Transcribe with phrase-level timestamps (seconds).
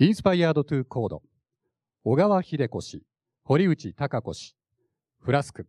[0.00, 1.22] インスパイアードトゥコード、
[2.04, 3.02] 小川秀子氏、
[3.42, 4.54] 堀内孝子氏、
[5.18, 5.66] フラスク。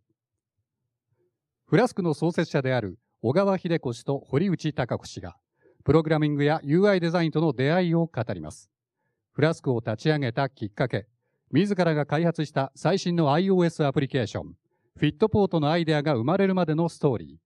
[1.66, 5.36] フラスクの創設者である小川秀子氏と堀内孝子氏が、
[5.84, 8.70] プログラミングや UI デザインとの出会いを語ります。
[9.32, 11.07] フラスクを立ち上げたきっかけ、
[11.52, 14.54] 自らが開発した最新の iOS アプリケーション、
[14.96, 17.38] フィットポートのアイデアが生まれるまでのストーリー、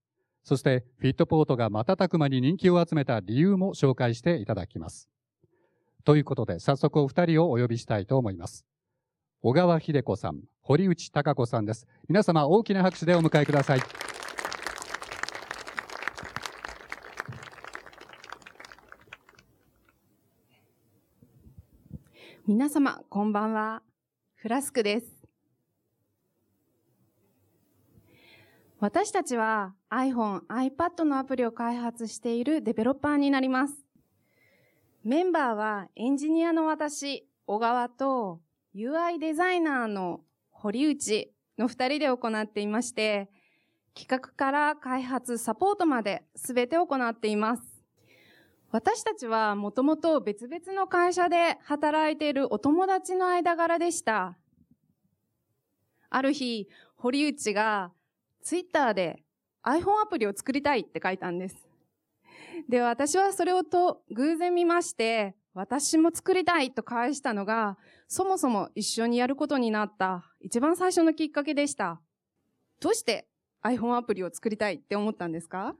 [0.42, 5.08] そしてフィットポートが瞬く間に人気を集めた理由も紹介していただきます。
[6.04, 8.66] ということで、早速お二人をお呼びしたいと思います。
[9.42, 11.86] 小川秀子さん、堀内孝子さんです。
[12.08, 13.80] 皆様大きな拍手でお迎えください。
[22.46, 23.82] 皆様、こんばんは。
[24.34, 25.06] フラスクです。
[28.78, 33.83] 私たちは iPhone、iPad のアプリを開発しているデベロッパーになります。
[35.04, 38.40] メンバーはエンジニアの私、小川と
[38.74, 43.28] UI デザイナーの堀内の二人で行っていまして、
[43.94, 47.62] 企画から開発、サポートまで全て行っています。
[48.70, 54.38] 私たちはもともと別々の会社で働いているお友達の間柄でした。
[56.08, 57.92] ある日、堀内が
[58.40, 59.22] ツイッターで
[59.64, 61.73] iPhone アプリを作りたいって書いたんです。
[62.68, 72.00] で、私はそれをと偶然見まして、私も作りたいと返したのが、そもそも一緒にやることになった一番最初のきっかけでした。
[72.80, 73.28] どうして
[73.62, 75.74] iPhone アプリを作りたいって思ったんですか？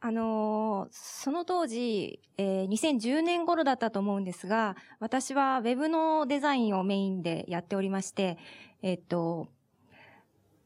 [0.00, 8.36] あのー、その当時、えー、2010年頃だったと思うんですが、私は Web のデザインをメインでやっておりまして、
[8.82, 9.48] えっと、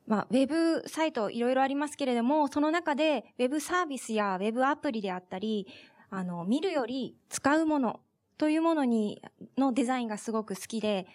[0.09, 5.67] まあ、ウェブサイトいろいろありますけれども、その中でウェブサービスやウェブアプリであったり、
[6.09, 8.01] あの、見るより使うもの
[8.39, 9.23] というものに、
[9.59, 11.07] のデザインがすごく好きで、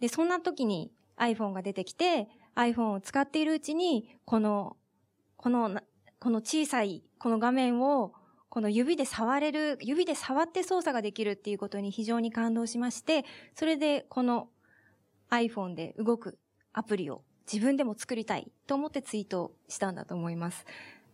[0.00, 4.76] で、そんな時に iPhone が出てきて、iPhone を使っているうちに、この、
[5.36, 5.80] この、
[6.20, 8.12] この小さい、この画面を、
[8.50, 13.24] この指で触れる、指で触って操作ができるっていうことに非常に感動しまして、
[13.54, 14.50] それでこの
[15.30, 16.38] iPhone で動く
[16.74, 20.64] アプリを自分でも作りたいと思ってツイートしたんだと思います。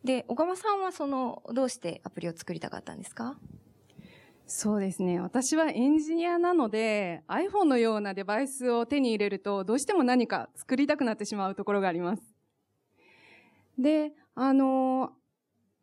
[0.05, 3.37] で、小川さんはその、どうしてアプリを作りたかったんですか？
[4.47, 5.21] そうですね。
[5.21, 12.23] 私はエンジニアなので、iPhone のようなデバイスを手に入れると、どうしても何か作りたくなってしまうところがあります。
[13.77, 15.13] で、あの、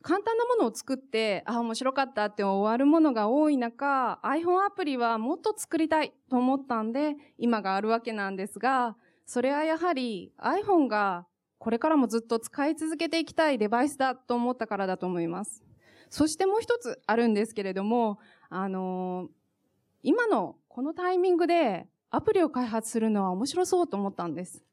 [0.01, 8.95] 簡単なものを作って、あ、面白かったって終わるものが多い中、iPhone アプリはもっと作りたいと思ったんで、今があるわけなんですが、
[9.25, 11.25] それはやはり iPhone が
[11.57, 15.63] これからもずっと使い続けていきたいデバイスだと思ったからだと思います。
[16.09, 18.19] そしてもう一つあるんですけれども、
[18.49, 19.29] あのー、
[20.03, 24.63] 今のこのタイミングでアプリを開発するのは面白そうと思ったんです。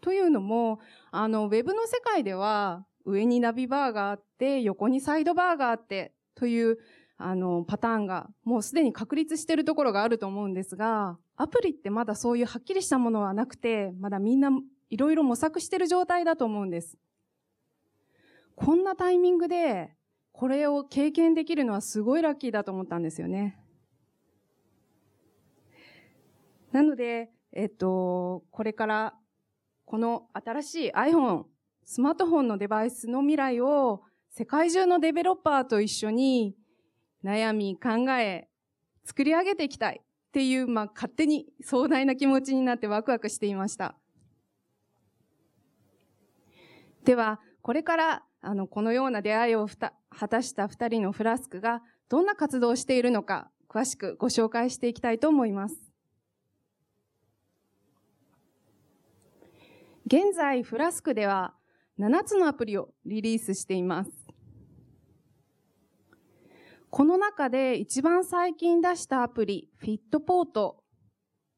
[0.00, 0.80] というのも、
[1.10, 6.78] あの、ウェブの世界では上にナビバーがあって、横にサイドバーがあってという
[7.16, 14.50] あの、パターンがもうすでに確立しているところがあると思うんですが、アプリってまだそういうはっきりしたものはなくて、まだみんな
[14.90, 16.96] いろいろ模索している状態だと思うんです。
[18.56, 19.94] こんなタイミングで、
[20.32, 23.60] これを経験できるのはすごいラッキーだと思ったんですよね。
[26.72, 29.14] なので、えっと、これから、
[29.84, 31.44] この新しい iPhone、
[31.84, 36.56] スマートフォンのデバイスの未来を世界中のデベロッパーと一緒に
[37.24, 38.48] 悩み、考え、
[39.04, 43.96] 作り上げていきたいっていう、まあ、勝手に壮大な気持ちになってワクワクしていました。
[47.04, 55.76] では、これから、あの、このような出会いを果たした二人のフラスクがどんな活動をしているのか、詳しくご紹介していきたいと思います。
[60.06, 61.54] 現在、フラスクでは
[61.98, 64.23] 7つのアプリをリリースしています。
[66.96, 70.84] この中で一番最近出したアプリ、フィットポート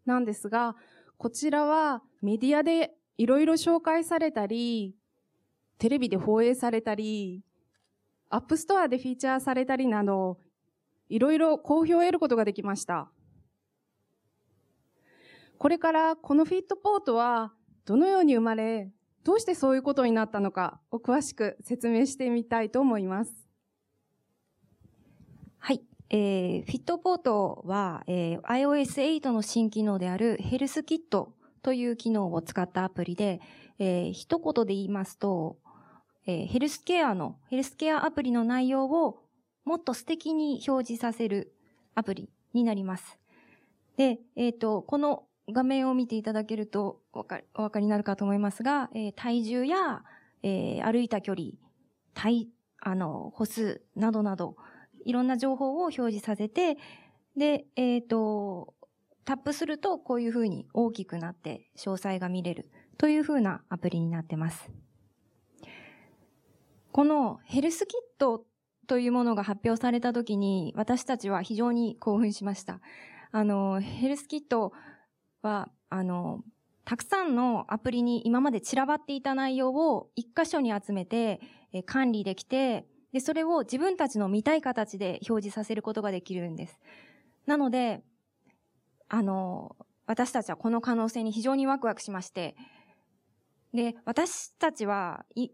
[0.06, 0.76] なんですが、
[1.18, 4.96] こちらはメディアでいろいろ紹介されたり、
[5.76, 7.44] テレビで放映されたり、
[8.30, 10.38] App Store でフィーチャーされたりなど、
[11.10, 13.10] いろいろ好評を得ることができました。
[15.58, 17.52] これからこの FitPort は
[17.84, 18.90] どのように生まれ、
[19.22, 23.45] どうしてそういうことになったのかを詳しく説明してみたいと思います。
[25.58, 25.82] はい。
[26.10, 33.40] えー、 FitPort は、えー、iOS8 の新機能である HealthKitという機能を使ったアプリで、
[33.78, 35.56] えー、一言で言いますと、
[36.26, 39.22] えー、ヘルスケアの、ヘルスケアアプリの内容を
[39.64, 41.52] もっと素敵に表示させる
[41.94, 43.18] アプリになります。
[43.96, 50.04] で、えっ、ー、と、この画面を見ていただけるとお分かお分かりになるかと思いますが、えー、体重や、
[50.42, 51.50] えー、歩いた距離、
[52.14, 52.48] 体、
[52.80, 54.56] あの、歩数などなど、
[55.06, 56.76] いろんな情報を表示させて、
[57.36, 58.74] で、えっ、ー、と、
[59.24, 64.70] タップするとこういうふうに大きくなって詳細が見れるというふうなアプリになってます。
[66.92, 68.44] このヘルスキット
[68.86, 72.80] というものが発表された時に私たちは非常に興奮しました。
[73.32, 74.72] あの、ヘルスキット
[75.42, 76.42] は、あの、
[76.84, 81.40] たくさんのアプリに今まで散らばっていた内容を一箇所に集めて、
[81.72, 86.78] え管理できて、で、それを自分たちの見たい形で表示させることができるんです。
[87.46, 88.02] なので、
[89.08, 89.76] あの、
[90.06, 92.56] 私たちはこの可能性に非常にワクワクしまして、
[93.72, 95.50] で、私たちは、い、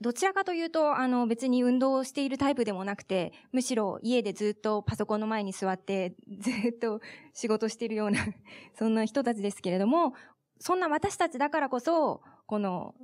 [0.00, 7.00] どちらかというと、あの、別に運動をしているタイプでもなくて、むしろ家でずっとパソコンの前に座って、ずっと
[7.32, 8.18] 仕事しているような
[8.74, 10.14] そんな人たちですけれども、
[10.58, 12.94] そんな私たちだからこそ、この、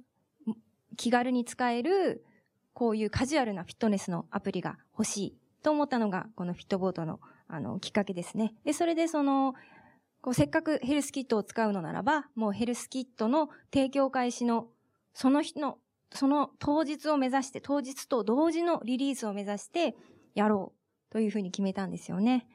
[0.96, 2.24] 気軽に使える、
[2.78, 8.54] こういうカジュアルなフィットネスのアプリが欲しいと思ったのが、このフィットボートの、あの、きっかけですね。
[8.64, 9.54] で、それでその、
[10.20, 14.68] こうせっかくヘルスキットを使うのならば、もうヘルスキットの提供開始の、
[15.12, 15.78] その日の、
[16.12, 19.96] その当日を目指して、当日と同時のリリースを目指して
[20.36, 20.72] やろ
[21.10, 22.46] うというふうに決めたんですよね。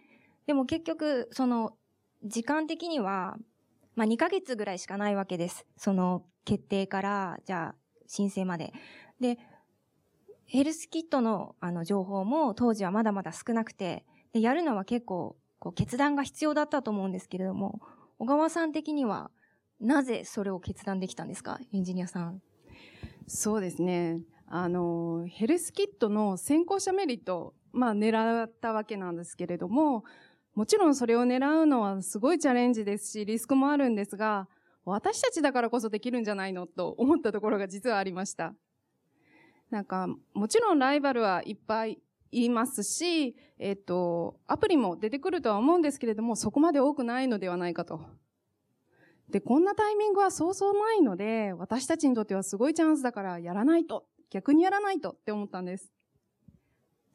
[0.48, 1.74] でも結局、その、
[2.24, 3.36] 時間的には、
[3.96, 5.66] まあ2ヶ月ぐらいしかないわけです。
[5.76, 7.76] その決定から、じゃあ
[8.08, 8.72] 申請まで。
[9.20, 9.38] で、
[10.54, 17.82] ヘルスキットのあの情報も当時はまだまだ少なくて、で、やるのは結構こう決断が必要だったと思うんですけれども、
[18.20, 19.32] 小川さん的には、
[19.82, 21.60] なぜそれを決断できたんですか？
[21.74, 22.40] エンジニアさん。
[23.26, 24.22] そうですね。
[24.46, 30.04] あの、ヘルスキットの先行者メリット、まあ狙ったわけなんですけれども、
[30.54, 34.48] もちろんそれを狙うのはすごいチャレンジですし、リスクもあるんですが、
[34.86, 38.54] 私たちだからこそできるんじゃないのと思ったところが実はありました。
[39.74, 42.00] なんか、もちろんライバルはいっぱい
[42.32, 48.02] 言いますし、えっ、と、アプリも出てくるとは思うんですけれども、そこまで多くないのではないかと。
[49.30, 55.92] で、こんなタイミングはそうそうないので、私たちにとってはすごいチャンスだからやらないと、逆にやらないとって思ったんです。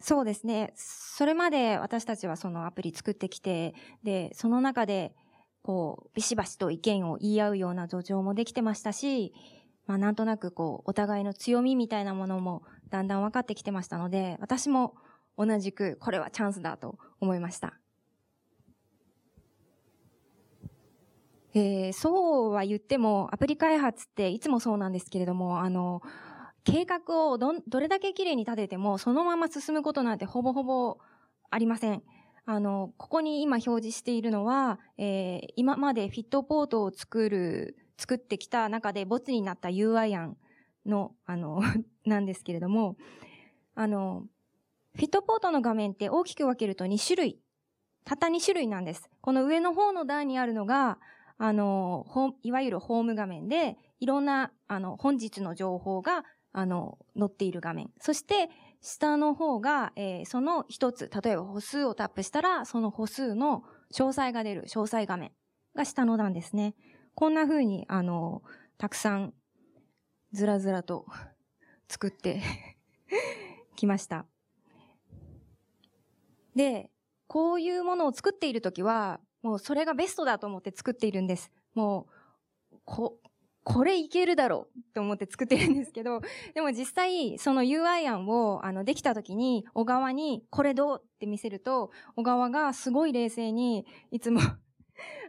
[0.01, 0.73] そうですね。
[0.75, 5.15] それまで私たちはそのアプリ作ってきて、で、その中で、
[5.63, 9.33] こう、ビシバシと意見を言い合うような土壌もできてましたし、
[9.89, 14.95] まあなんとなくこう、お互いの強みみたいなものもだんだん分かってきてましたので、私も
[15.37, 17.75] 同じくこれはチャンスだと思いました。
[21.55, 26.03] えー、そうは言っても、アプリ開発っていつもそうなんですけれども、あの、
[26.65, 30.99] 計画をど、どれだけ綺麗に立てても、そのまま進むことなんてほぼほぼ
[31.51, 32.03] ありません。
[32.45, 40.37] あの、ここに今表示しているのは、えー、今までフィットポートを作る、作ってきた中でボツになった UI 案
[40.87, 41.61] の、あの
[42.07, 42.97] なんですけれども、
[43.75, 44.25] あの、
[44.95, 47.41] フィットポートの画面って大きく分けると2種類。
[48.05, 49.11] たった2種類なんです。
[49.21, 50.99] この上の方の段にあるのが、
[51.37, 52.07] あの、
[52.43, 57.93] いわゆるホーム画面で、いろんな、あの、本日の情報が、あの、載っている画面。
[58.01, 58.49] そして、
[58.81, 63.63] 下の方が、えー、その一つ、例えば歩数をタップしたら、その歩数の
[63.93, 65.33] 詳細が出る詳細画面
[65.75, 66.75] が下の段ですね。
[67.19, 68.45] こんな風に、あの、
[68.77, 69.35] たくさん、
[70.31, 71.05] ずらずらと
[71.91, 72.41] 作って
[73.75, 74.25] きました。
[76.55, 76.93] で、
[77.27, 81.51] こういうものを作っているときは、もうそれがベストだと思って作っているんです。
[81.75, 82.07] も
[82.71, 83.19] う、こ、
[83.65, 86.21] これいけるだろうと思って作ってるんですけど、
[86.55, 94.41] でも実際、その UI 案を、あの、できた時に、小川に、これどうって見せると、小川がすごい冷静に、いつも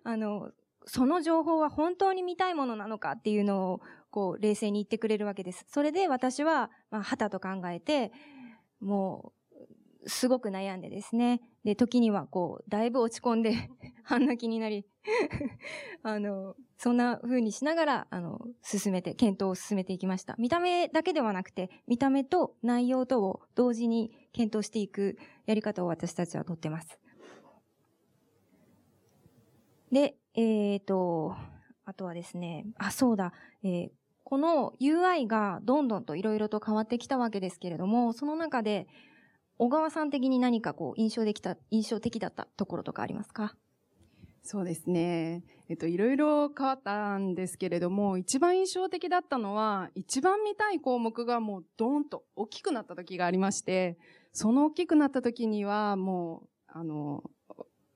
[0.04, 0.52] あの、
[0.90, 5.66] その情報は本当に見たいものなのかっていうのを、こう、冷静に言ってくれるわけです。
[5.70, 8.12] それで私は、まあ、はたと考えて、
[8.80, 9.34] も
[10.04, 11.42] う、すごく悩んでですね。
[11.64, 13.70] で、時にはこう、だいぶ落ち込んで
[14.04, 14.86] 半泣きになり
[16.02, 20.36] あの、そんな風にしながら、あの、進めて、検討を進めていきました。
[20.40, 27.00] 見た目だけではなくて、見た目と内容とを同時に検討していくやり方を私たちはとってます。
[29.92, 31.36] で、えっ、ー、と、
[31.86, 33.34] あとはですね、あ、そうだ、
[33.64, 33.90] えー、
[34.24, 38.88] この UI がどんどんと色々と変わってきたわけですけれども、その中で、
[39.58, 43.56] 小川さん的に何かこう印象できた、印象的だったところとかありますか？
[44.42, 45.44] そうですね。
[45.68, 53.98] えっと、いろいろ変わったんですけれども、一番印象的だったのは、一番見たい項目がもうドーンと大きくなった時がありまして、
[54.32, 57.24] その大きくなった時にはもう、あの、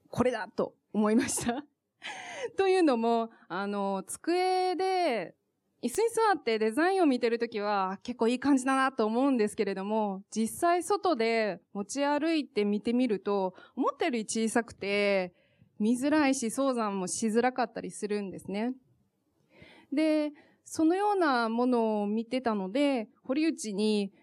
[0.10, 1.64] これだと思いました。
[2.58, 5.36] というのも、あの、机で、
[5.82, 15.34] 椅子に座ってデザインを見てるときは結構いい感じだなと思うんですけれども、実際外で持ち歩いて見てみると、思ったより小さくて、
[15.80, 18.74] 見づらいし、早産もしづらかったりするんですね。
[19.92, 20.32] で、
[20.64, 24.14] そのようなものを見てたので、堀内に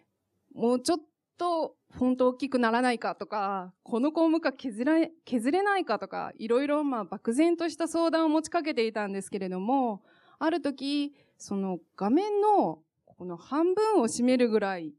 [0.55, 0.99] もうちょっ
[1.37, 10.03] とフォント大きくならないかとか、この項目が削れ削れないかとか、いろいろまあ漠然とした相談を持ちかけていたんですけれども、
[10.39, 14.95] ある時、その画面のこの半分を占めるぐらい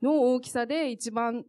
[0.00, 1.44] の大きさで一番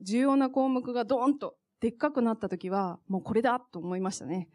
[0.00, 4.48] 重要な項目がドーンとでっかくなった時は、もうこれだと思いましたね。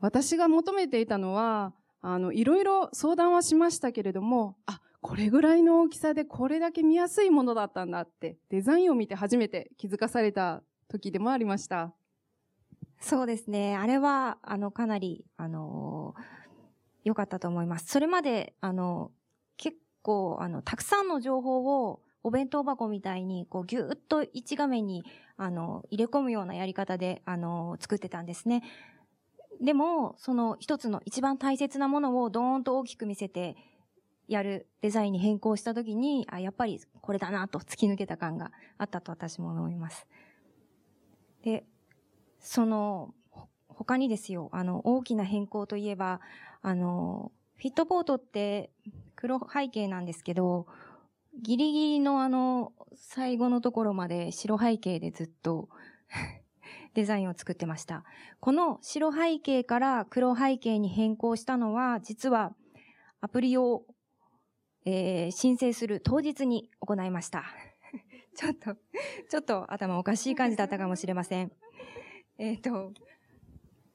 [0.00, 1.72] 私が求めていたのは、
[2.02, 11.94] あの、いろいろ相談はしましたけれども、あ、これぐらいの大きさでこれだけ見やすいものだったんだって、デザインを見て初めて気づかされた時でもありました。
[13.00, 13.76] そうですね。
[13.76, 16.14] あれは、あの、かなり、あの
[17.04, 17.86] 良かったと思います。
[17.86, 19.10] それまで、あの、
[19.56, 25.04] 結構、あの、たくさんの情報をお弁当箱みたいに、こう、ぎゅーっと一画面に、
[25.36, 28.62] あの、入れ込むようなやり方で、あの、作ってたんですね。
[29.62, 33.56] でも、その一つの一番大切なものをドーンと大きく見せて
[34.26, 40.06] やるデザインに変更したときに、あ、やっぱりこれだなと突き抜けた感があったと私も思います。
[41.44, 41.64] で、
[42.40, 43.14] その、
[43.68, 46.20] 他にですよ、あの、大きな変更といえば、
[46.60, 48.70] あの、フィットボートって
[49.14, 50.66] 黒背景なんですけど、
[51.40, 55.68] ギリギリのあの、最後のところまで白背景でずっと
[56.94, 58.04] デザインを作ってました。
[58.40, 62.54] この白背景から黒背景に変更したのは、実は
[63.20, 63.84] アプリを、
[64.84, 67.44] えー、申請する当日に行いました。
[68.36, 68.74] ちょっと、
[69.28, 71.52] ちょっと頭おかしい感じだったかもしれません。
[72.38, 72.92] えっ、と、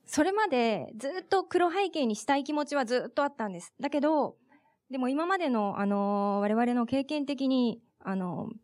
[0.06, 3.74] それまでずっと黒背景にしたい気持ちはずっとあったんです。
[3.80, 4.38] だけど、
[4.90, 8.56] でも今までの、あのー、我々の経験的に、あのー、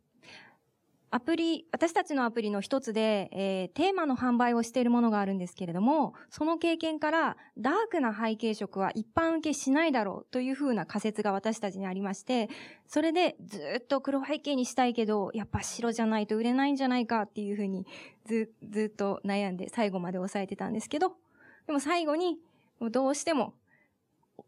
[1.14, 12.48] アプリ、私たちのアプリの一つで、えー、テーマの販売をしているものがあるんですけれども、その経験から、ダークな背景色は一般受けしないだろうというふうな仮説が私たちにありまして、
[12.88, 17.86] それでずっと黒背景にしたいけど、やっぱ白じゃないと売れないんじゃないかっていうふうに
[18.26, 21.12] ず、ずっと悩んで最後まで抑えてたんですけど、
[21.68, 22.38] でも最後に、
[22.90, 23.54] どうしても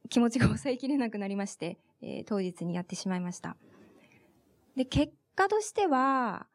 [0.09, 3.57] 気持ちが抑えきれなくなりまして、えー、当日にやってしまいました。
[4.75, 6.49] で、結果としては、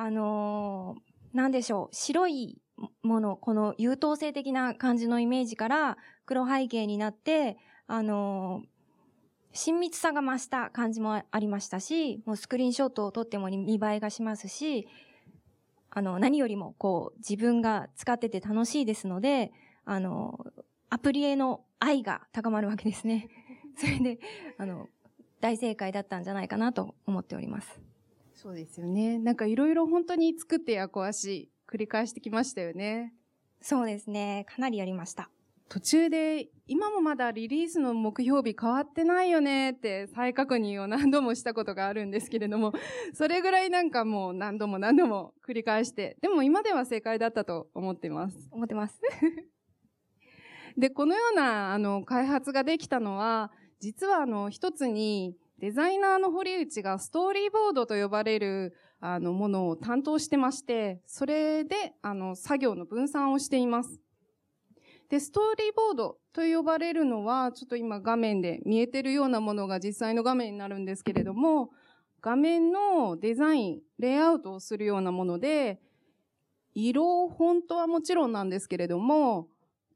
[0.00, 2.62] あのー、なんでしょう、白い
[3.02, 7.56] もの、この優等生的な感じのイメージから黒背景になって、
[7.88, 8.66] あのー、
[9.52, 14.86] 親密さが増した感じもありましたし、もうスクリーンショットを撮っても見栄えがしますし、
[15.90, 19.50] あの、何よりも、こう、自分が使ってて楽しいですので、
[19.84, 20.46] あの、
[20.90, 23.28] アプリへの愛が高まるわけですね。
[23.76, 24.20] それで、
[24.58, 24.86] あの、
[25.40, 27.80] 大正解だったんじゃないかなと思っております。
[28.40, 29.18] そうですよね。
[29.18, 33.12] なんかいろいろ本当に作ってや壊し、繰り返してきましたよね。
[33.60, 34.46] そうですね。
[34.48, 35.28] かなりやりました。
[35.68, 42.74] 途中で、今もまだリリースの目標日変わってないよねって再確認を何度もしたことがあるんですけれども、
[43.12, 48.48] それぐらいなんかもう何度も何度も繰り返して、でも今では正解だったと思ってます。
[48.52, 49.00] 思ってます。
[50.78, 64.00] で、このような、あの、開発ができたのは、実はあの、一つに、デザイナーの堀内がストーリーボードと呼ばれる、あの、ものを担当してまして、それで、あの、作業の分散をしています。
[65.08, 71.70] で、ストーリーボードと呼ばれるのは、ちょっと今画面で見えてるようなものが実際の画面になるんですけれども、
[72.20, 75.80] 画面のデザイン、レイアウトをするようなもので、
[76.74, 79.48] 色、フォントはもちろんなんですけれども、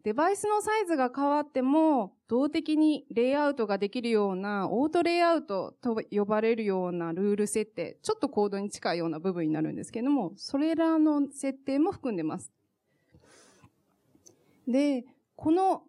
[0.05, 12.51] デバイスのサイズが変わっても、動的にレイアウトができるような、オートレイアウトと呼ばれるようなルール設定、ちょっとコードに近いような部分になるんですけども、それらの設定も含んでます。
[14.67, 15.05] で、
[15.37, 15.85] この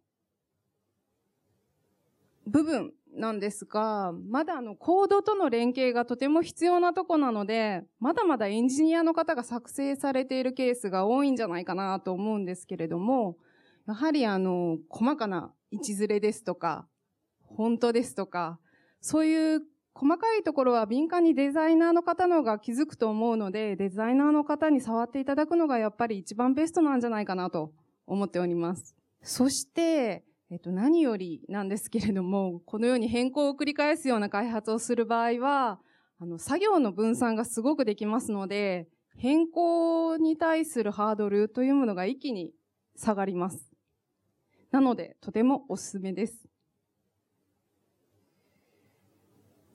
[2.46, 13.38] 部分なんですが、まだあのコードとの連携がとても必要なとこなので、まだまだエンジニアの方が作成されているケースが多いんじゃないかなと思うんですけれども、
[13.88, 16.88] やはりあの、細かな位置づれですとか、
[17.56, 18.60] フォントですとか、
[19.02, 19.62] そういう
[19.94, 27.72] 細かいところは敏感にデザイナーの方の方が気づくと思うので、デザイナーの方に触っていただくのがやっぱり一番ベストなんじゃないかなと
[28.08, 28.96] 思っております。
[29.22, 35.80] そして、えっと、何よりなんですけれども、このように変更を繰り返すような開発をする場合は、
[36.20, 42.52] あの、作業の分散がすごくできますので、変更に対するハードルというものが一気に
[42.96, 43.73] 下がります。
[44.74, 46.50] なので、とてもおすすめです。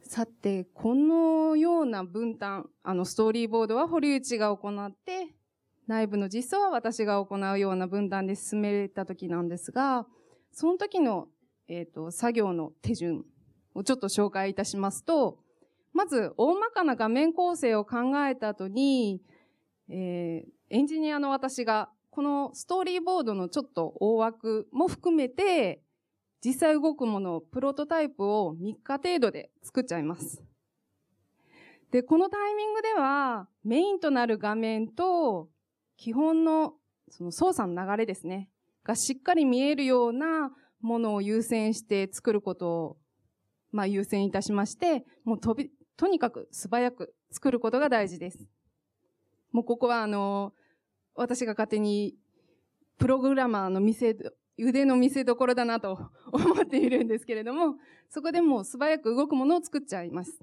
[0.02, 5.36] さて、このような分担、あの、ストーリーボードは堀内が行って、
[5.86, 10.04] 内部の実装は私が行うような分担で進めた時なんですが、
[10.50, 11.28] その時の、
[11.68, 13.24] えっ、ー、と、作業の手順
[13.74, 15.38] をちょっと紹介いたしますと、
[15.92, 19.22] まず、大まかな画面構成を考えた後に、
[19.88, 25.82] えー、エンジニアの私が、このストーリーボードのちょっと大枠も含めて、
[26.44, 30.42] 実際動くものを、プロトタイプを3日程度で作っちゃいます。
[31.90, 35.48] で、このタイミングでは、メインとなる画面と、
[35.96, 36.74] 基本の
[37.10, 38.48] その操作の流れですね、
[38.84, 42.96] がしっかり見えるようなものを優先して作ることを、
[43.72, 48.46] まあ優先いたしまして、もう飛び、とにかく素早く作ることが大事です。
[49.52, 50.52] もうここはあの、
[51.18, 52.14] 私が勝手に
[52.98, 54.16] プログラマーの見せ
[54.58, 57.76] 腕の見せ所だなと思っているんですけれども、
[58.08, 60.40] そこでもう素早く動くものを作っちゃいます。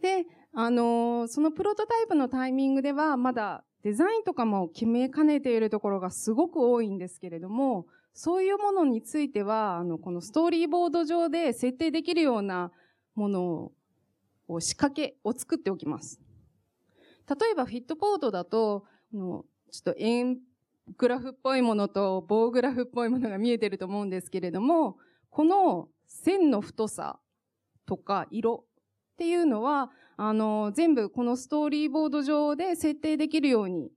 [0.00, 12.72] で、あの、そのプロトタイプのタイミングでは、まだデザインとかも決めかねているところがすごく多いんですけれども、そういうものについては、あの、このストーリーボード上で設定できるような
[13.14, 13.72] もの
[14.48, 16.20] を仕掛けを作っておきます。
[17.28, 19.44] 例えばフィットポートだと、ちょ
[19.78, 20.38] っと円
[20.96, 24.96] グラフっぽいものと棒グラフっぽいものが見えてると思うんですけれども、
[25.30, 27.18] この線の太さ
[27.86, 33.90] とか色っていうのは、あの、全部このストーリーボード上で設定できるように、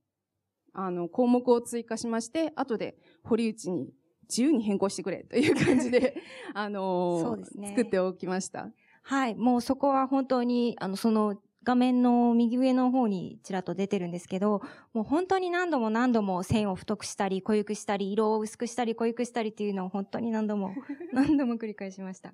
[0.73, 3.93] あの、項目を追加しまして、後で堀内に
[4.29, 6.15] 自由に変更してくれという感じで、
[6.53, 8.71] あのね、作っておきました。
[9.03, 9.35] はい。
[9.35, 14.62] もうそこは本当に、あの、その画面の右上の方にちらっと出てるんですけど、
[14.94, 20.74] もう本当に何度も何度も線を太くしたり、濃ゆくしたり、色を薄くしたり、濃ゆくしたりっていうのを本当に何度も、
[21.13, 22.34] 何度も繰り返しました。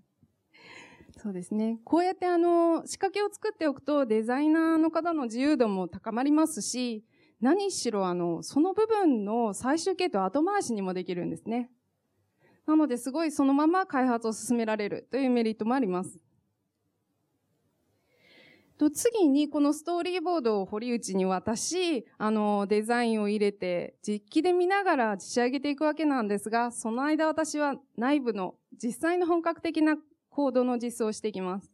[1.17, 1.79] そうですね。
[1.83, 7.03] こうやってあの、仕掛けを作っておくとデザイナーの方の自由度も高まりますし、
[7.41, 11.69] 何しろあの、その部分の最終形と後回しにもできるんですね。
[12.65, 16.19] なので、すごいそのまま開発を進められるというメリットもあります。
[18.77, 29.97] と次にこのストーリーボードを堀内に渡し、あの、デザインを入れて、実機で見ながら仕上げていくわけなんですが、その間私は内部の実際の本格的な
[30.29, 31.71] コードの実装をしていきます。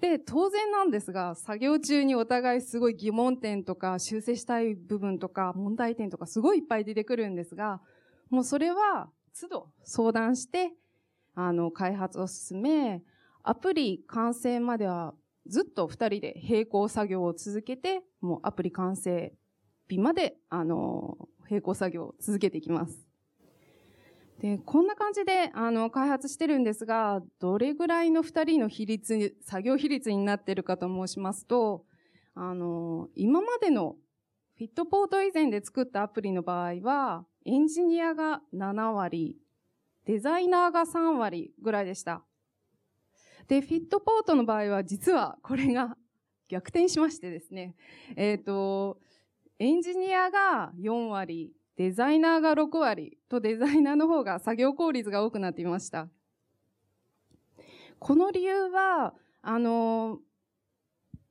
[0.00, 7.80] で、当然なんですが、作業中にお互いすごい疑問点とか修正したい部分とか問題点とかすごいいっぱい出てくるんですが、
[8.30, 10.72] もうそれは都度相談して、
[11.34, 13.02] あの、開発を進め、
[13.42, 15.14] アプリ完成までは
[15.46, 19.32] ずっと二人で並行作業を続けて、もうアプリ完成
[19.88, 23.06] 日まで、あの、並行作業を続けていきます。
[24.40, 31.84] で、こんな感じで、あの、開発してるんですが、どれぐらいの二人の比率、作業比率になってるかと申しますと、
[32.34, 33.96] あの、今までの
[34.56, 39.36] フィットポート以前で作ったアプリの場合は、エンジニアが7割、
[40.06, 42.24] デザイナーが3割ぐらいでした。
[43.48, 45.96] で、フィットポートの場合は実はこれが
[46.48, 47.74] 逆転しましてですね、
[48.16, 48.98] えっ、ー、と、
[49.58, 56.08] エンジニアが4割、デザイナーが6割とデザイナーの方が作業効率が多くなっていました。
[57.98, 60.18] この理由は、あの、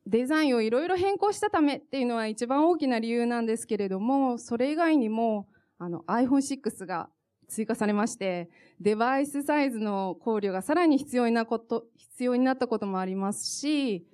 [0.06, 5.46] デザインをいろいろ変更したためっていうのは一番大きな理由なんですけれども、それ以外にも、
[5.78, 7.08] あの iPhone6 が
[7.48, 8.48] 追加されまして、
[8.80, 14.06] デバイスサイズの考慮がさらに必要になこと、必要になったこともありますし、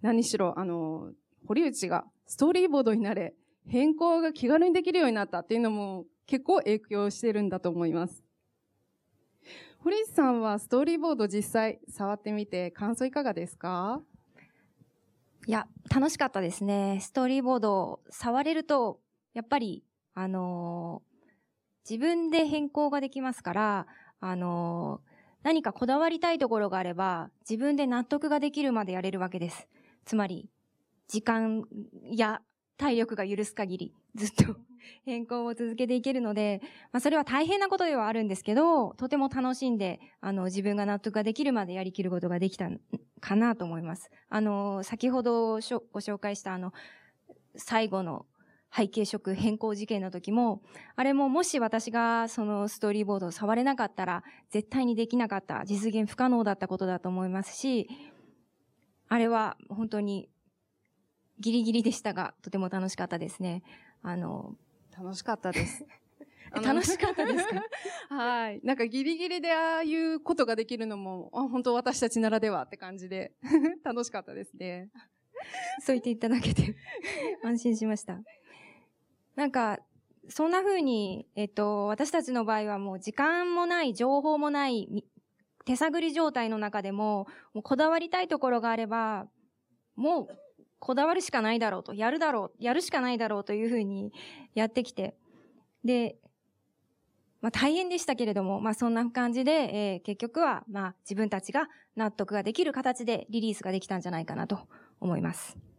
[0.00, 1.12] 何しろ、あの、
[1.46, 3.34] 堀内がストーリーボードになれ、
[3.66, 8.22] 変更が気軽にできるようになったっていうのも結構影響してるんだと思います。
[9.78, 14.00] 堀内さんはストーリーボード実際触ってみて感想いかがですか？
[15.46, 17.00] いや、楽しかったですね。
[17.02, 19.00] ストーリーボード触れると、
[19.34, 21.13] やっぱり、あのー
[21.88, 23.86] 自分で変更ができますから、
[24.20, 25.00] あの
[25.42, 29.68] 何かこだわりたいところがあれば、自分で納得ができるまでやれるわけです。
[30.06, 30.48] つまり、
[31.06, 31.64] 時間
[32.10, 32.40] や
[32.78, 34.56] 体力が許す限り、ずっと
[35.04, 42.70] 変更を続けていけるので、まあ、それは大変なことではあるんですけど、とても楽しんで、あの、自分が納得ができるまでやりきることができた
[43.20, 44.10] かなと思います。
[44.30, 46.72] あの、先ほどご紹介したあの、
[47.56, 48.26] 最後の
[48.76, 50.62] 背景色変更事件の時も、
[50.96, 57.88] あれももし私がそのストーリーボードを触れなかったら、絶対にできなかった、実現不可能だったことだと思いますし、
[59.08, 60.28] あれは本当に
[61.38, 63.62] ギリギリでしたが、とても楽しかったですね。
[64.02, 64.56] あの、
[64.96, 65.84] 楽しかったです。
[66.62, 67.64] 楽しかったですか？
[68.14, 68.60] はい。
[68.64, 73.32] なんかギリギリでああいうことができるのも、あ本当私たちならではって感じで、
[73.84, 74.90] 楽しかったですね。
[75.80, 76.74] そう言っていただけて
[77.42, 78.20] 安心しました。
[79.36, 79.78] なんか、
[80.28, 85.04] そんな風に、えっと、私たちの場合はもう時間もない、情報もない、
[85.64, 89.26] 手探り状態の中でも、もうこだわりたいところがあれば、
[89.96, 90.28] もう、
[90.78, 94.12] こだわるしかないだろうと、やるだろう、やるしかないだろうという風に
[94.54, 95.16] やってきて、
[95.82, 96.16] で、
[97.40, 104.60] まあ大変でしたけれども、まあそんな感じで、えー結局は、まあ自分たちが納得ができる形でリリースができたんじゃないかなと
[105.00, 105.73] 思います。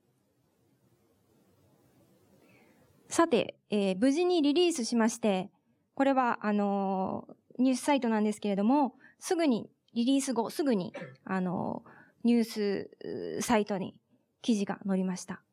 [3.09, 5.49] さて、えー無事にリリースしまして、
[5.93, 11.89] これは、あのーニュースサイトなんですけれども、すぐに、リリース後、すぐに、あのー
[12.25, 13.95] ニュースサイトに
[14.41, 15.43] 記事が載りました。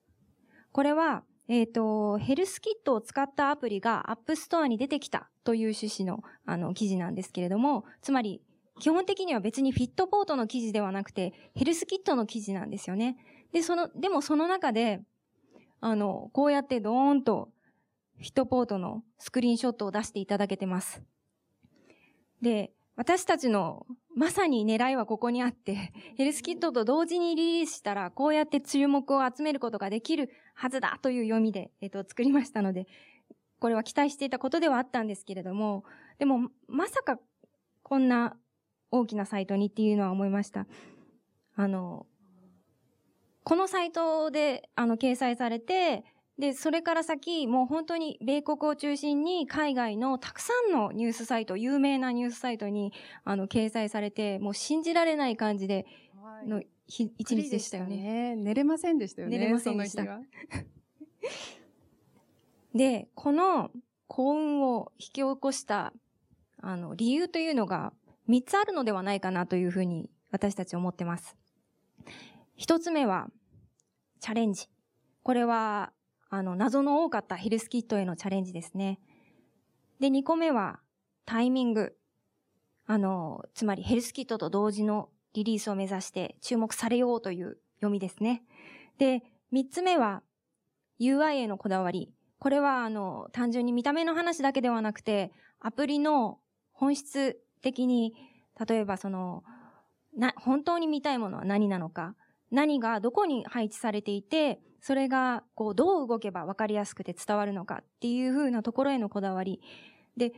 [0.73, 8.41] これは、えっ、と、 HealthKit を使ったアプリが App Store に出てきたという趣旨の、あの、記事なんですけれども、つまり、
[8.81, 13.17] 基本的には別に FitPort の記事ではなくて、 HealthKit の記事なんですよね。
[13.53, 15.03] で、その、でもその中で、
[15.83, 17.51] あの、こうやってドーンと、
[18.17, 21.03] FitPort のスクリーンショットを出していただけてます。
[22.41, 32.87] で、私たちのまさに狙いはここにあって、 ヘルスキットと同時にリリースしたら、こうやって注目を集めることができるはずだという読みで、えっと、作りましたので、
[33.59, 35.83] これは期待していたことではあったんですけれども、
[36.19, 37.19] でも、まさか、
[37.83, 38.37] こんな
[38.93, 40.69] 大きなサイトにっていうのは思いました。
[41.57, 42.07] あの、
[43.45, 46.05] このサイトで、あの、掲載されて、
[46.39, 52.93] で、それから先、もう本当に米国を中心に海外のたくさんのニュースサイト、有名なニュースサイトに、
[53.25, 55.87] あの、掲載されて、もう信じられない感じで
[56.47, 57.97] の日一日でしたよね。
[57.97, 58.37] ね。
[58.37, 59.39] 寝れませんでしたよね。
[59.39, 60.05] 寝れませんでした
[62.75, 63.71] で、この
[64.09, 65.93] 幸運を引き起こした、
[66.59, 67.93] あの、理由というのが
[68.29, 71.37] 3つあるのではないかなというふうに私たち思ってます。
[72.57, 73.29] 一つ目は、
[74.21, 74.69] チャレンジ。
[75.23, 75.93] これは、
[76.31, 79.01] あの、謎の多かったヘルスキットへのチャレンジですね。
[80.01, 80.81] で、2個目は、
[81.25, 81.97] タイミング。
[82.87, 88.43] あの、つまりヘルスキットと同時のリリースを目指して注目されようという読みですね。
[88.99, 90.23] で、3つ目は、
[91.01, 92.13] UI へのこだわり。
[92.39, 96.39] これは、あの、単純に見た目の話だけではなくて、アプリの
[96.73, 98.15] 本質的に、
[98.69, 99.43] 例えばその、
[100.17, 102.15] な、本当に見たいものは何なのか、
[102.53, 109.61] 何がどこに配置されていて、それが、こう、どう動けば分かりやすくて伝わるのかっていう風なところへのこだわり。
[110.17, 110.33] で、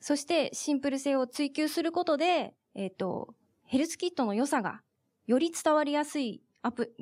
[0.00, 4.82] そしてシンプル性を追求することで、えっ、と、ヘルスキットの良さが、
[5.26, 6.94] より伝わりやすいアプ、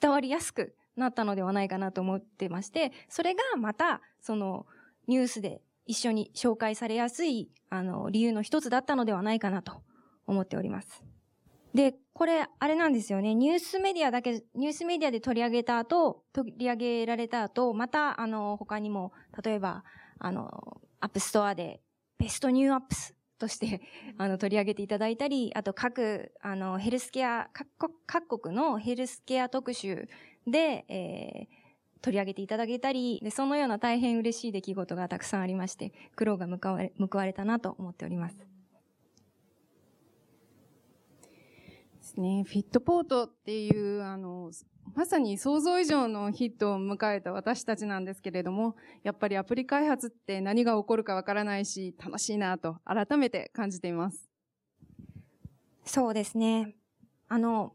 [0.00, 4.66] 伝わりやすくなったのではないかなと思ってまして、それがまた、その、
[5.06, 9.82] ニュースで一緒に紹介されやすい、あの、理由の一つだったのではないかなと
[10.26, 11.02] 思っております。
[11.74, 13.34] で、これ、あれなんですよね。
[13.34, 19.84] ニュースメディアだけ、ニュースメディアで取り上げた後、取り上げられた後、また、あの、他にも、例えば、
[20.18, 21.80] あの、 App Store で、
[22.18, 23.80] Best New Apps として、
[24.18, 30.08] あの、取り上げていただいたり、あと各、あの、ヘルスケア、各国各国のヘルスケア特集
[30.46, 38.51] で、えー、取り上げていただけたり、で、そのような大変嬉しい出来事がたくさんありまして、苦労が報われ、報われたなと思っております。
[42.12, 42.44] ですね。
[42.46, 44.50] フィットポートっていう、あの、
[44.94, 54.28] まさに想像以上のヒットを迎えた私たちなんですけれども、やっぱりアプリ開発って何が起こるかわからないし、楽しいなと改めて感じています。
[55.84, 56.74] そうですね。
[57.28, 57.72] あの、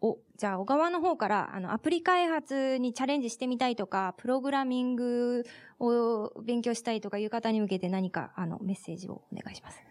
[0.00, 5.44] お、じゃあ、小川の方から、あの、アプリ開発にチャレンジしてみたいとか、プログラミング
[5.80, 9.82] を勉強したいとかいう方に向けて何か、あの、メッセージをお願いします。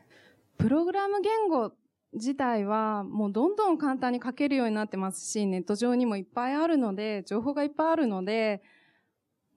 [0.58, 1.74] プログラム言語
[2.14, 8.62] 自体はもうどんどん簡単に書けるようになってますし、ネット上にもいっぱいあるので、情報がいっぱいあるので、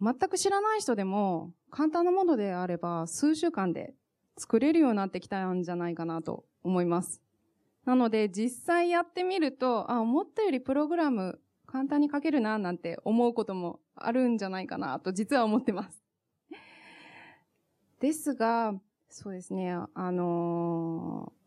[0.01, 3.95] 全く知らない人でも簡単なものであれば数週間で
[4.39, 7.23] 作れるようになってきたんじゃないかなと思います。
[7.85, 16.03] なので実際やってみると、あ、思ったよりプログラム簡単に書けるななんて思うこともあるんじゃないかなと実は思ってます。
[18.01, 18.75] ですが、
[19.11, 21.40] そうですね、あのー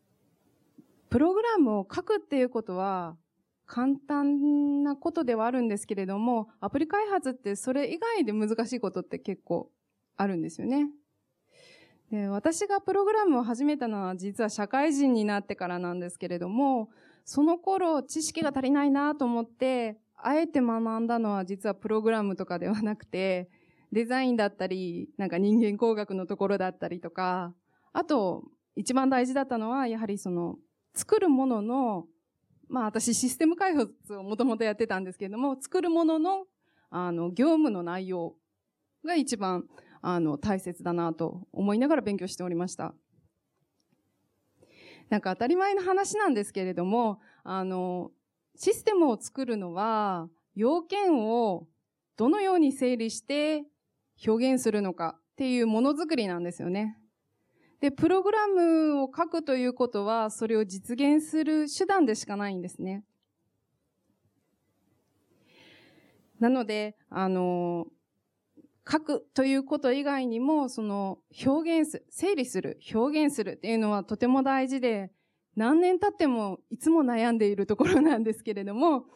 [1.14, 3.16] プログラムを書くっていうことは
[3.66, 9.70] 簡単なことではあるんですけれども、アプリ開発ってそれ以外で難しいことって結構
[10.16, 10.88] あるんですよね。
[12.10, 16.88] で私がプログラムを始めたのは実は社会人になってからなんですけれども、
[17.24, 23.48] その頃知識が足りないなと思って、あえて学んだのは実はプログラムとかではなくて、
[23.92, 27.54] デザインだったり、なんか人間工学のところだったりとか、
[27.92, 28.42] あと、
[28.74, 30.58] 一番大事だったのは、やはりその、
[30.94, 32.06] 作るものの、
[32.68, 36.46] まあ私システム開発をもともとやってたんですけれども、作るものの、
[36.90, 38.36] あの、業務の内容
[39.04, 39.64] が一番、
[40.00, 42.94] あの、大切だなと思いながら勉強しておりました。
[45.10, 48.10] なんか当たり前の話なんですけれども、あの、
[48.56, 51.66] システムを作るのは、要件を
[52.16, 53.64] どのように整理して
[54.26, 56.96] 表現するのかっていうものづくりなんですよね。
[57.80, 63.04] で、プログラムを書くということは、それを実現する手段でしかないんですね。
[66.40, 67.86] なので、あの、
[68.90, 75.10] 書くということ以外にも、その表現す、整理する、表現するっていうのはとても大事で、
[75.56, 79.06] 何年経ってもいつも悩んでいるところなんですけれども、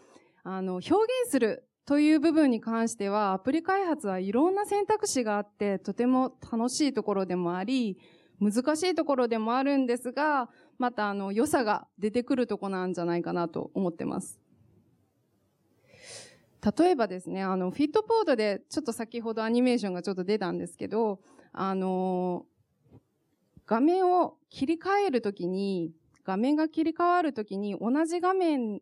[0.42, 7.98] あの、表現するという部分に関しては、アプリ開発はいろんな選択肢があって、とても楽しいところでもあり、
[8.40, 10.48] 難しいところでもあるんですが、
[10.78, 14.40] またあの、良さが出てくるとこなんじゃないかなと思ってます。
[16.78, 21.20] 例えばですね、あの、フィットボードで、ちょっと先ほどアニメーションがちょっと出たんですけど、
[21.52, 22.46] あの、
[23.66, 25.92] 画面を切り替えるときに、
[26.24, 28.80] 画面が切り替わるときに、同じ画面、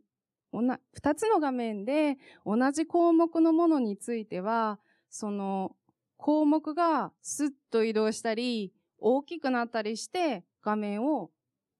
[0.92, 4.78] 二つの画面で同じ項目のものについては、
[5.10, 5.76] その
[6.16, 11.30] 項目がスッと移動したり、大きくなったりして、画面を、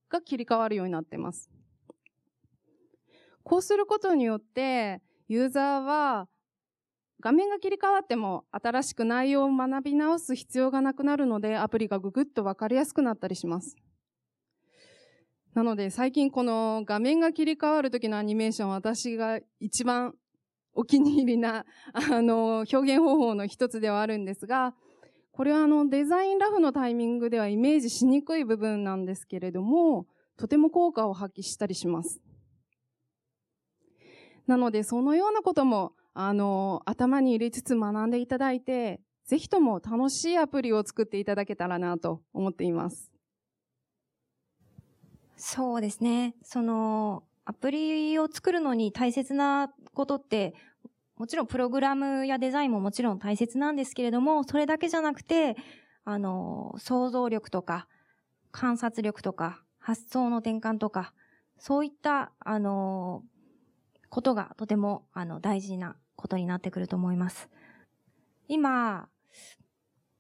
[0.09, 1.51] が切り替わるようになってます。
[3.43, 6.29] こうすることによって、ユーザーは
[7.21, 13.77] 画面が切り替わっても新しく内容を学び直す必要がなくなるのでアプリがぐぐっとわかりやすくなったりします。
[15.55, 20.15] なので最近この画面が切り替わる時のアニメーション私が一番
[20.75, 24.75] お気に入りなあの表現方法の一つではあるんですが、
[25.37, 30.07] これはあのデザインラフのタイミングではイメージしにくい部分なんですけれども、
[30.39, 32.23] とても効果を発揮したりします。
[34.47, 43.13] なので、そのようなことも、あの、頭に入れつつ学んでいただいて、ぜひとも楽しいアプリを作っていただけたらなと思っています。
[45.37, 46.35] そうですね。
[46.43, 50.55] その、アプリを作るのに大切なことって、
[51.17, 55.57] もちろんプログラムやデザインももちろん大切なんですけれども、それだけじゃなくて、
[56.05, 57.89] あの、想像力とか、
[58.53, 61.13] 観察力とか、発想の転換とか、
[61.59, 63.23] そういった、あの、
[64.09, 67.49] ことがとてもあの大事なことになってくると思います。
[68.49, 69.09] 今、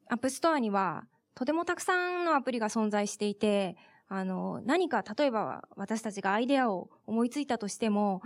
[0.09, 1.05] App Store には
[1.35, 3.77] とてもたくさんのアプリが存在していて、
[4.09, 8.23] あの、何か例えば私たちがアイデアを思いついたとしても、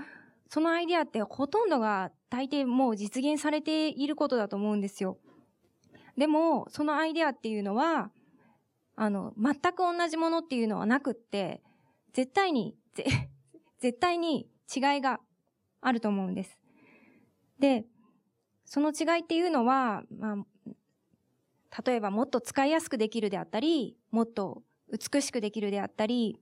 [0.51, 5.17] そのアイデアってほとんどが大抵もう実現されていることだと思うんですよ。
[6.19, 8.11] でも、そのアイデアっていうのは、
[8.97, 11.63] あの、全く同じものっていうのはなくって、
[12.15, 13.05] 絶対に、ぜ
[13.79, 15.21] 絶対に違いが
[15.81, 16.59] あると思うんです。
[17.61, 17.87] で、
[18.65, 26.41] その違いっていうのは、まあ、例えばもっと使いやすくできるであったり、もっと美しくできるであったり、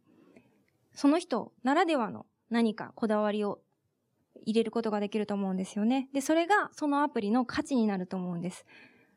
[0.95, 3.61] その人ならではの何かこだわりを
[4.45, 6.09] 入れることができると思うんですよね。
[6.13, 8.65] で、それがそのアプリの価値になると思うんです。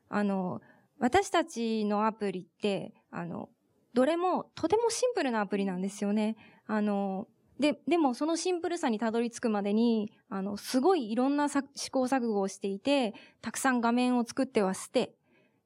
[0.08, 0.60] あの、
[0.98, 3.48] 私たちのアプリって、あの、
[3.94, 6.36] どれもとてもシンプルなアプリなんですよね。
[6.66, 7.26] あの、
[7.58, 15.14] で、でもそのシンプルさにたどり着くまでに、あの、すごいいろんな試行錯誤をしていて、たくさん画面を作っては捨て、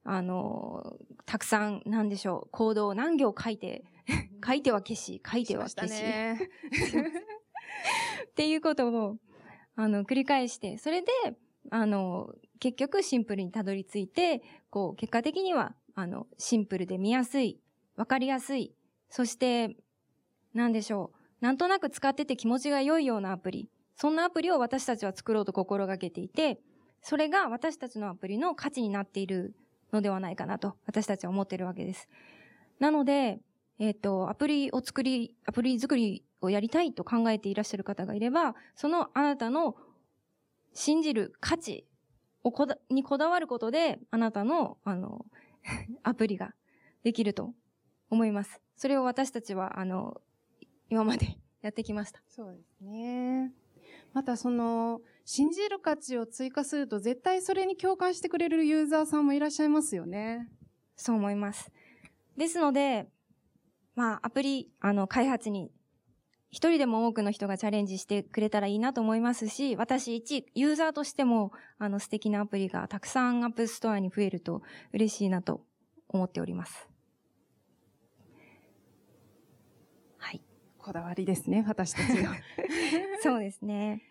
[0.03, 3.83] あの、たくさん、なんでしょう、コードを何行書いて、
[4.45, 5.93] 書いては消し、書いては消し。
[5.93, 6.03] し
[8.29, 9.17] っていうことを、
[9.77, 11.07] あの、繰り返して、それで、
[11.69, 17.59] あの、結局シンプルにたどり着いて、こう、結果的には、あの、シンプルで見やすい、
[17.95, 18.73] わかりやすい、
[19.09, 19.77] そして、
[20.55, 23.69] なんでしょう、なんとなく使ってて気持ちが良いようなアプリ。
[23.95, 26.59] そんなアプリを私たちは作ろうと心がけていて、
[27.03, 29.55] それが私たちのアプリの価値になっている
[29.93, 32.09] のではないかなと、私たちは思っているわけです。
[32.79, 33.41] なので、
[33.77, 39.75] えっ、ー、と、アプリを作り、アプリ作りをやりたいと考えていらっしゃる方がいれば、そのあなたの
[40.73, 41.87] 信じる価値
[42.43, 45.25] をこだ、にこだわることで、あなたの、あの、
[46.03, 46.53] アプリが
[47.03, 47.53] できると
[48.09, 48.61] 思います。
[48.75, 50.21] それを私たちは、あの、
[50.89, 52.21] 今まで やってきました。
[52.27, 53.53] そうですね。
[54.13, 60.49] またその、信じる価値を追加すると絶対それに共感してくれるユーザーさんもいらっしゃいますよね。
[60.95, 61.69] そう思います。
[62.37, 63.09] ですので、
[63.95, 65.71] まあ、アプリ、あの、開発に
[66.49, 74.61] 一人でも多くの人がチャレンジしてくれたらいいなと思いますし、私一ユーザーとしても、あの素敵なアプリがたくさん App Store に増えると
[74.93, 75.61] 嬉しいなと
[76.07, 76.87] 思っております。
[80.17, 80.41] はい。
[80.77, 82.31] こだわりですね、私たちの。
[83.21, 84.01] そうですね。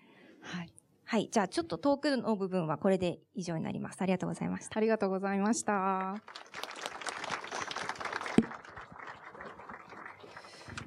[0.43, 0.73] はい。
[1.05, 1.29] はい。
[1.31, 4.03] じゃあ、ちょっとトークの部分はこれで以上になります。
[4.03, 4.77] ありがとうございました。
[4.77, 6.17] ありがとうございました。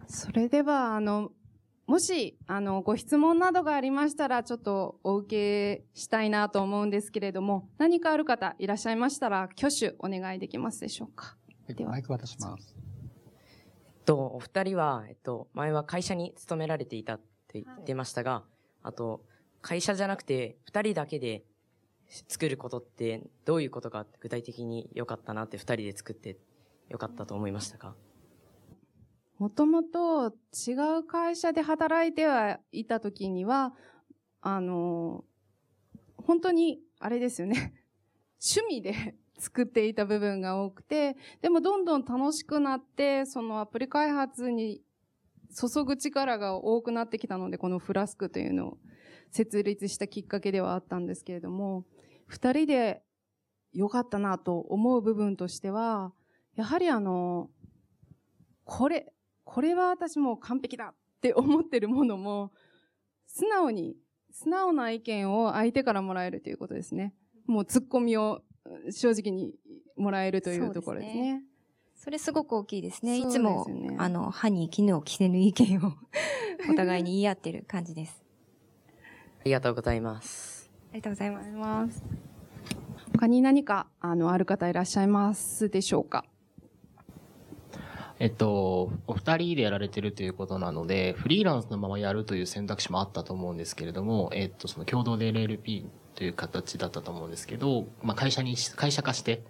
[0.07, 1.31] それでは、あの、
[1.89, 11.35] もし、あの、ご質問などがありましたら、ちょっとお受けしたいなと思うんですけれども、何かある方いらっしゃいましたら、挙手お願いできますでしょうか？
[11.67, 12.75] では、マイク渡します。
[12.77, 18.43] えっと、お二人は、えっと、前は会社に勤められていたって言ってましたが、はい、
[18.83, 19.25] あと、
[19.63, 21.43] 会社じゃなくて、二人だけで
[22.27, 26.37] 作ることって、どういうことが具体的に良かったなって二人で作って
[26.87, 27.95] 良かったと思いましたか？
[29.39, 33.73] もともと違う会社で働いてはいた時には、
[34.41, 35.23] あの、
[36.17, 37.73] 本当に、あれですよね。
[38.43, 44.83] 趣味で 作っていた部分が多くて、でもどんどん楽しくなって、そのアプリ開発に
[45.55, 48.77] 注ぐ力が多くなってきたので、このフラスクというのを
[49.31, 51.85] 設立したきっかけではあったんですけれども、
[52.27, 53.03] 二人で
[53.71, 56.13] 良かったなと思う部分としては、
[56.55, 57.49] やはりあの、
[58.65, 59.13] これ、
[59.51, 62.51] これは私も完璧だって思ってるものも、
[63.25, 63.97] 素直に、
[64.31, 67.15] 素直な意見を相手からもらえるということですね。
[67.47, 68.43] もう突っ込みを
[68.91, 69.55] 正直に
[69.97, 71.41] もらえるというところですね。
[71.95, 73.17] それすごく大きいですね。
[73.17, 75.93] いつも、ね、あの、歯に絹を着せぬ意見を
[76.69, 78.23] お互いに言い合ってる感じです。
[79.41, 80.69] ありがとうございます。
[80.91, 82.03] ありがとうございます。
[83.13, 86.23] 他に何か、あの、ある方いらっしゃいますでしょうか？
[88.19, 99.41] えっと、お二人でやられてるということなので、フリーランスのままやるという選択肢もあったと思うんですけれども、えっと、その共同で LLP という形だったと思うんですけど、まあ、会社に、会社化して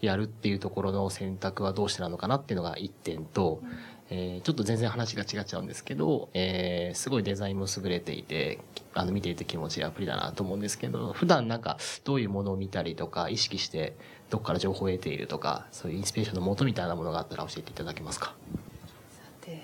[0.00, 3.62] やるっていうところの選択はどうしてなのかなっていうのが一点と、
[4.08, 8.60] えー、ちょっと全然話が違っちゃうんですけど、えー、すごいデザインも優れていて、
[8.94, 13.96] あの、見ていて気持ちいいアプリだなと思うんですけど、普段なんか、どういうものを見たりとか、意識して、
[14.30, 18.34] どこから情報を得ているとか、そういうインスピレーションの元みたいなものがあったら教えていただけますか？
[19.10, 19.60] さて、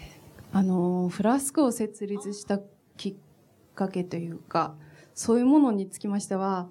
[0.52, 2.59] あの、フラスクを設立した
[2.96, 3.14] きっ
[3.76, 4.74] かけというか、
[5.14, 6.68] そういうものにつきましては、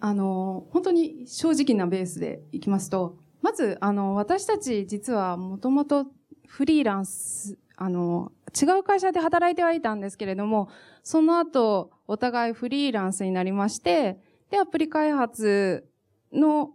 [0.00, 6.06] あの、本当に正直なベースでいきますと、まず、あの、私たち実はもともと
[6.50, 10.68] フリーランス、あの、違う会社で働いてはいたんですけれども、
[11.04, 14.18] その後、お互いフリーランスになりまして、
[14.50, 15.88] で、アプリ開発
[16.32, 16.72] の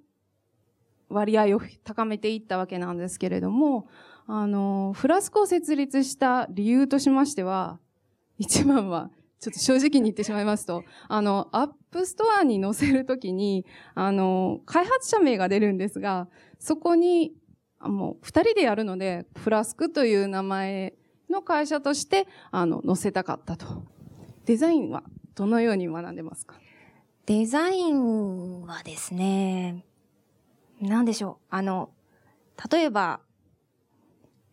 [1.10, 3.90] 割合を高めていったわけなんですけれども、
[4.28, 7.78] あの、 Flask を設立した理由としましては、
[8.38, 9.12] 一番は、
[9.42, 17.34] ちょっと正直に言ってしまいますと、あの、 App Store に載せるときに、あの、開発者名が出るんですが、そこに
[17.88, 20.94] もう二人でやるので、フラスクという名前
[21.30, 23.84] の会社として、あの、載せたかったと。
[24.46, 26.56] デザインはどのように学んでますか？
[27.26, 29.84] デザインはですね、
[30.80, 31.46] なんでしょう。
[31.50, 31.90] あの、
[32.72, 33.22] 例えば、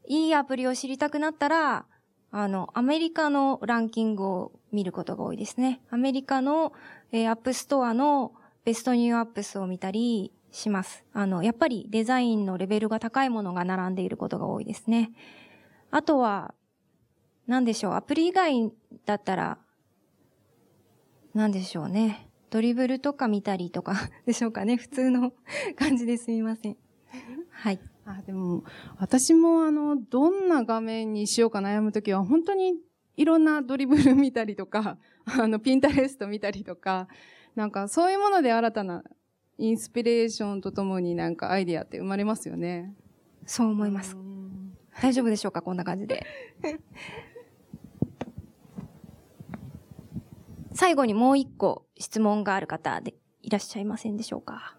[0.09, 1.87] いいアプリを知りたくなったら、
[2.31, 5.83] あの、アメリカのランキングを見ることが多いですね。
[5.91, 6.73] アメリカの、
[7.13, 8.33] えー、 App Store の
[8.65, 11.05] Best New Apps を見たり、します。
[11.13, 15.11] あの、やっぱりデザインのレベルが高いものが並んでいることが多いですね。
[15.91, 16.55] あとは、
[17.47, 18.73] 何でしょう、アプリ以外
[19.05, 19.59] だったら、
[21.35, 22.29] 何でしょうね。
[22.51, 23.95] Dribbble とか見たりとか
[24.27, 24.77] でしょうかね。
[24.77, 25.33] 普通の
[25.77, 26.77] 感じですみません。
[27.51, 27.81] はい。
[28.05, 28.65] あ、でも、
[28.99, 32.79] 私もあの、どんな画面にしようか悩むときは、本当に
[33.17, 37.09] いろんなドリブル見たりとか、あの、ピンタレスト見たりとか、
[37.55, 39.05] なんかそういうもので新たな
[39.63, 42.97] インスピレーションとともになんかアイディアって生まれますよね。
[43.47, 44.17] そう思います。
[45.01, 45.63] 大丈夫でしょうか？
[45.63, 46.27] こんな感じで。
[50.75, 54.77] 最後にもう一個質問がある方でいらっしゃいませんでしょうか？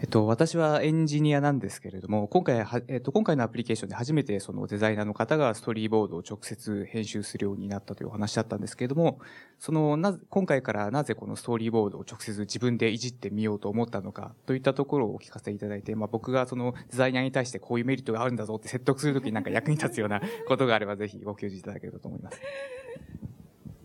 [0.00, 9.20] えっと、私はエンジニアなんですけれども、今回は、えっと、今回のアプリケーションで初めてそのデザイナーの方がストーリーボードを直接編集するようになったというお話だったんですけれども、
[9.60, 22.40] その、なぜ、今回からなぜこのストーリーボードを直接自分でいじってみようと思ったのか、といったところをお聞かせいただいて、まあ僕がそのデザイナーに対してこういうメリットがあるんだぞって説得するときになんか役に立つようなことがあればぜひご教示いただければと思います。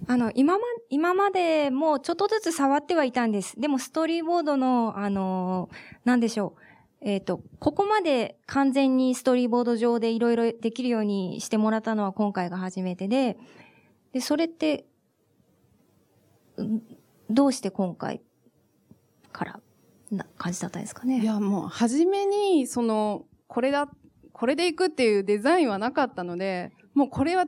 [0.09, 3.59] あの、今ま、今までもうちょっとずつ触ってはいたんです。
[3.61, 5.69] でもストーリーボードの、あの、
[6.03, 7.07] なんでしょう。
[7.07, 13.37] えっ、と、ここまで完全にストーリーボード上でいろいろできるようにしてもらったのは今回が初めてで、
[14.11, 14.87] で、それって、
[17.29, 18.23] どうして今回
[19.31, 19.59] から
[20.09, 21.21] な感じだったんですかね？
[21.21, 23.87] いや、もう、初めに、その、これだ、
[24.33, 27.45] これでいくっていうデザインはなかったので、もうこれは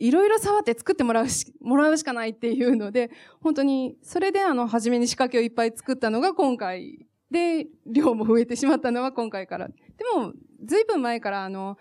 [0.00, 3.10] いろいろ触って作ってもらうし、もらうしかないっていうので、
[3.42, 9.68] 本当に、それであの、初めに仕掛けをいっぱい作ったのが今回で、量も増えてしまったのは今回から。
[9.68, 9.74] で
[10.14, 10.32] も、
[10.64, 11.76] ずいぶん前からあの、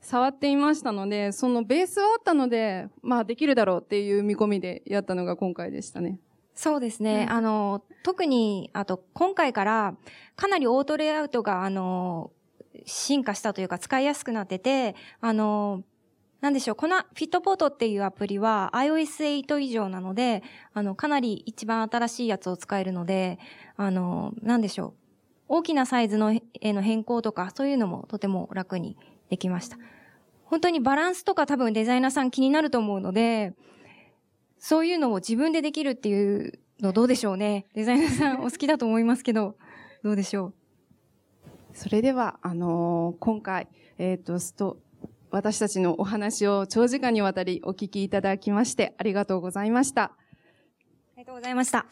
[0.00, 6.18] 触っていましたので、そのベースはあったので、まあできるだろうっていう見込みでやったのが今回でしたね。
[6.54, 7.26] そうですね。
[7.28, 9.96] うんあの、特に、あと、今回から、
[10.36, 12.32] かなりオートレイアウトが、あの、
[12.84, 15.84] 進化したというか、使いやすくなってて、あの、
[16.40, 23.38] なんでしょう、このフィットポートっていうアプリは iOS8 以上なので、あの、かなり一番新しいやつを使えるので、
[23.76, 24.94] あの、なんでしょう、
[25.48, 28.96] 大きなサイズの絵の変更とか、そういうのもとても楽に
[29.30, 29.78] できました。
[30.44, 33.54] 本当にバランスとか多分デザイナーさん気になると思うので、
[34.58, 37.66] そういうのを自分でできるっていうのどうでしょうね。
[37.74, 39.56] デザイナーさんお好きだと思いますけど、
[40.04, 40.54] どうでしょう。
[41.74, 43.68] それでは、あのー今回、
[43.98, 44.78] えっ、と、スト、
[45.30, 50.02] 私たちのお話を長時間にわたりお聞きいただきましてありがとうございました。
[50.02, 50.12] あ
[51.16, 51.86] りがとうございました。